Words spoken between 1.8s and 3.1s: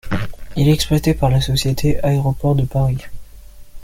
Aéroports de Paris.